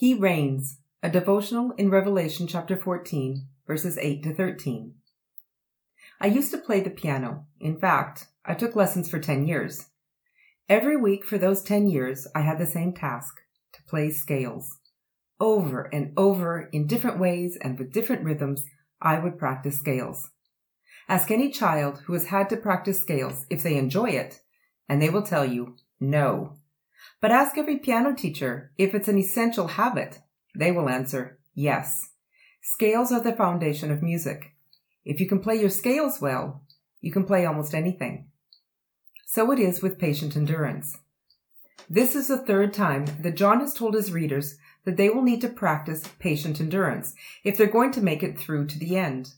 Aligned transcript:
He 0.00 0.14
reigns, 0.14 0.78
a 1.02 1.10
devotional 1.10 1.72
in 1.72 1.90
Revelation 1.90 2.46
chapter 2.46 2.74
14, 2.74 3.46
verses 3.66 3.98
8 3.98 4.22
to 4.22 4.34
13. 4.34 4.94
I 6.18 6.26
used 6.26 6.50
to 6.52 6.56
play 6.56 6.80
the 6.80 6.88
piano. 6.88 7.44
In 7.60 7.78
fact, 7.78 8.28
I 8.42 8.54
took 8.54 8.74
lessons 8.74 9.10
for 9.10 9.18
10 9.18 9.46
years. 9.46 9.88
Every 10.70 10.96
week 10.96 11.26
for 11.26 11.36
those 11.36 11.62
10 11.62 11.86
years, 11.86 12.26
I 12.34 12.40
had 12.40 12.58
the 12.58 12.64
same 12.64 12.94
task 12.94 13.42
to 13.74 13.82
play 13.82 14.08
scales. 14.08 14.78
Over 15.38 15.82
and 15.92 16.14
over 16.16 16.70
in 16.72 16.86
different 16.86 17.18
ways 17.18 17.58
and 17.60 17.78
with 17.78 17.92
different 17.92 18.24
rhythms, 18.24 18.64
I 19.02 19.18
would 19.18 19.38
practice 19.38 19.78
scales. 19.78 20.30
Ask 21.10 21.30
any 21.30 21.50
child 21.50 22.04
who 22.06 22.14
has 22.14 22.28
had 22.28 22.48
to 22.48 22.56
practice 22.56 22.98
scales 22.98 23.44
if 23.50 23.62
they 23.62 23.76
enjoy 23.76 24.08
it, 24.08 24.40
and 24.88 25.02
they 25.02 25.10
will 25.10 25.24
tell 25.24 25.44
you 25.44 25.76
no. 26.00 26.59
But 27.20 27.32
ask 27.32 27.58
every 27.58 27.78
piano 27.78 28.14
teacher 28.14 28.72
if 28.78 28.94
it's 28.94 29.08
an 29.08 29.18
essential 29.18 29.68
habit. 29.68 30.20
They 30.56 30.72
will 30.72 30.88
answer 30.88 31.38
yes. 31.54 32.10
Scales 32.62 33.12
are 33.12 33.22
the 33.22 33.32
foundation 33.32 33.90
of 33.90 34.02
music. 34.02 34.54
If 35.04 35.20
you 35.20 35.28
can 35.28 35.40
play 35.40 35.56
your 35.56 35.70
scales 35.70 36.20
well, 36.20 36.62
you 37.00 37.12
can 37.12 37.24
play 37.24 37.46
almost 37.46 37.74
anything. 37.74 38.28
So 39.26 39.50
it 39.52 39.58
is 39.58 39.80
with 39.80 39.98
patient 39.98 40.36
endurance. 40.36 40.96
This 41.88 42.14
is 42.14 42.28
the 42.28 42.38
third 42.38 42.72
time 42.72 43.06
that 43.20 43.36
John 43.36 43.60
has 43.60 43.74
told 43.74 43.94
his 43.94 44.12
readers 44.12 44.56
that 44.84 44.96
they 44.96 45.08
will 45.08 45.22
need 45.22 45.40
to 45.40 45.48
practice 45.48 46.04
patient 46.18 46.60
endurance 46.60 47.14
if 47.44 47.56
they're 47.56 47.66
going 47.66 47.92
to 47.92 48.00
make 48.00 48.22
it 48.22 48.38
through 48.38 48.66
to 48.66 48.78
the 48.78 48.96
end. 48.96 49.32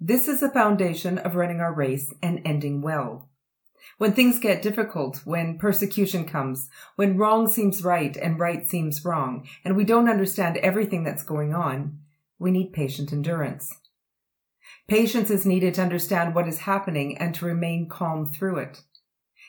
This 0.00 0.28
is 0.28 0.40
the 0.40 0.50
foundation 0.50 1.18
of 1.18 1.34
running 1.34 1.60
our 1.60 1.72
race 1.72 2.12
and 2.22 2.40
ending 2.44 2.82
well. 2.82 3.28
When 3.98 4.12
things 4.12 4.38
get 4.38 4.62
difficult, 4.62 5.18
when 5.24 5.58
persecution 5.58 6.24
comes, 6.24 6.68
when 6.96 7.16
wrong 7.16 7.48
seems 7.48 7.84
right 7.84 8.16
and 8.16 8.38
right 8.38 8.66
seems 8.66 9.04
wrong, 9.04 9.46
and 9.64 9.76
we 9.76 9.84
don't 9.84 10.08
understand 10.08 10.56
everything 10.58 11.04
that's 11.04 11.22
going 11.22 11.54
on, 11.54 12.00
we 12.38 12.50
need 12.50 12.72
patient 12.72 13.12
endurance. 13.12 13.74
Patience 14.88 15.30
is 15.30 15.46
needed 15.46 15.74
to 15.74 15.82
understand 15.82 16.34
what 16.34 16.48
is 16.48 16.58
happening 16.60 17.16
and 17.18 17.34
to 17.34 17.46
remain 17.46 17.88
calm 17.88 18.26
through 18.26 18.58
it. 18.58 18.82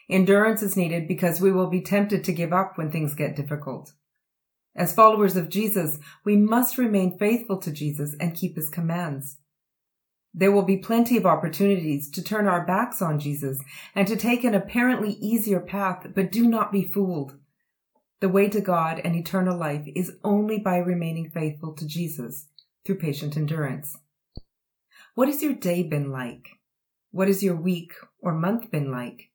Endurance 0.09 0.61
is 0.61 0.77
needed 0.77 1.08
because 1.08 1.42
we 1.42 1.52
will 1.52 1.67
be 1.67 1.81
tempted 1.81 2.23
to 2.23 2.31
give 2.31 2.53
up 2.53 2.77
when 2.77 2.92
things 2.92 3.16
get 3.16 3.36
difficult. 3.36 3.94
As 4.75 4.94
followers 4.94 5.36
of 5.36 5.49
Jesus, 5.49 5.99
we 6.23 6.36
must 6.36 6.77
remain 6.77 7.17
faithful 7.17 7.58
to 7.59 7.72
Jesus 7.72 8.16
and 8.20 8.36
keep 8.36 8.55
his 8.55 8.70
commands. 8.70 9.38
There 10.38 10.52
will 10.52 10.64
be 10.64 10.75
plenty 10.75 11.16
of 11.16 11.25
opportunities 11.25 12.09
to 12.09 12.22
turn 12.22 12.45
our 12.45 12.66
backs 12.66 13.02
on 13.02 13.19
Jesus 13.22 13.58
and 13.95 14.05
to 14.09 14.17
take 14.17 14.44
an 14.44 14.53
apparently 14.53 15.11
easier 15.22 15.61
path, 15.61 16.08
but 16.14 16.30
do 16.30 16.45
not 16.45 16.73
be 16.73 16.83
fooled. 16.83 17.38
The 18.19 18.27
way 18.27 18.50
to 18.50 18.59
God 18.59 19.00
and 19.05 19.16
eternal 19.16 19.58
life 19.58 19.88
is 19.95 20.17
only 20.25 20.59
by 20.59 20.77
remaining 20.77 21.30
faithful 21.30 21.73
to 21.75 21.88
Jesus 21.88 22.47
through 22.86 22.97
patient 22.97 23.38
endurance. 23.38 23.95
What 25.14 25.30
has 25.30 25.42
your 25.42 25.53
day 25.53 25.83
been 25.83 26.11
like? 26.11 26.49
What 27.11 27.30
has 27.30 27.42
your 27.42 27.55
week 27.55 27.94
or 28.20 28.33
month 28.33 28.70
been 28.70 28.92
like? 28.92 29.30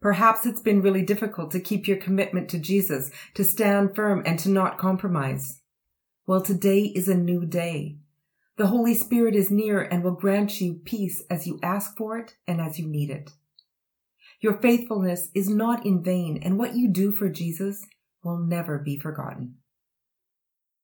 Perhaps 0.00 0.46
it's 0.46 0.62
been 0.62 0.80
really 0.80 1.02
difficult 1.02 1.50
to 1.50 1.60
keep 1.60 1.86
your 1.86 1.98
commitment 1.98 2.48
to 2.48 2.58
Jesus, 2.58 3.10
to 3.34 3.44
stand 3.44 3.94
firm 3.94 4.22
and 4.24 4.38
to 4.38 4.48
not 4.48 4.78
compromise. 4.78 5.60
Well, 6.26 6.40
today 6.40 6.84
is 6.84 7.06
a 7.06 7.14
new 7.14 7.44
day. 7.44 7.98
The 8.60 8.66
Holy 8.66 8.92
Spirit 8.92 9.34
is 9.34 9.50
near 9.50 9.80
and 9.80 10.04
will 10.04 10.10
grant 10.10 10.60
you 10.60 10.74
peace 10.74 11.22
as 11.30 11.46
you 11.46 11.58
ask 11.62 11.96
for 11.96 12.18
it 12.18 12.36
and 12.46 12.60
as 12.60 12.78
you 12.78 12.86
need 12.86 13.08
it. 13.08 13.30
Your 14.42 14.52
faithfulness 14.52 15.30
is 15.34 15.48
not 15.48 15.86
in 15.86 16.02
vain, 16.02 16.38
and 16.42 16.58
what 16.58 16.74
you 16.76 16.92
do 16.92 17.10
for 17.10 17.30
Jesus 17.30 17.86
will 18.22 18.36
never 18.36 18.78
be 18.78 18.98
forgotten. 18.98 19.54